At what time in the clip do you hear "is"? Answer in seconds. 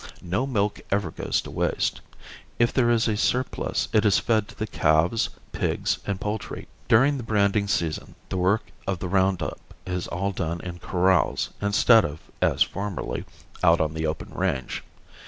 2.89-3.07, 4.03-4.17, 9.85-10.07